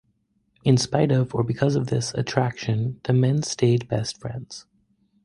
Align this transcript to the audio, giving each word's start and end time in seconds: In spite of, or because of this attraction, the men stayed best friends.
In 0.63 0.77
spite 0.79 1.11
of, 1.11 1.35
or 1.35 1.43
because 1.43 1.75
of 1.75 1.85
this 1.85 2.11
attraction, 2.15 2.99
the 3.03 3.13
men 3.13 3.43
stayed 3.43 3.87
best 3.87 4.19
friends. 4.19 4.65